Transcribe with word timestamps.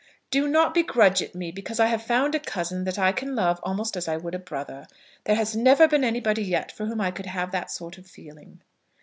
"Do 0.31 0.47
not 0.47 0.73
begrudge 0.73 1.21
it 1.21 1.35
me 1.35 1.51
because 1.51 1.79
I 1.79 1.85
have 1.85 2.01
found 2.01 2.33
a 2.33 2.39
cousin 2.39 2.85
that 2.85 2.97
I 2.97 3.11
can 3.11 3.35
love 3.35 3.59
almost 3.61 3.95
as 3.95 4.07
I 4.07 4.17
would 4.17 4.33
a 4.33 4.39
brother. 4.39 4.87
There 5.25 5.35
has 5.35 5.55
never 5.55 5.87
been 5.87 6.03
anybody 6.03 6.41
yet 6.41 6.71
for 6.71 6.87
whom 6.87 6.99
I 6.99 7.11
could 7.11 7.27
have 7.27 7.51
that 7.51 7.69
sort 7.69 7.99
of 7.99 8.07
feeling." 8.07 8.61